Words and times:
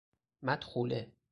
مدخوله 0.43 1.11